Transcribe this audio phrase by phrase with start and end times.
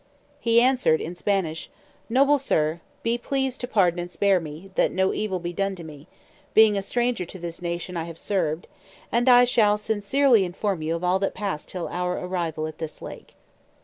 [0.39, 1.69] He answered, in Spanish,
[2.09, 5.83] "Noble sir, be pleased to pardon and spare me, that no evil be done to
[5.83, 6.07] me,
[6.55, 8.65] being a stranger to this nation I have served,
[9.11, 12.99] and I shall sincerely inform you of all that passed till our arrival at this
[12.99, 13.35] lake.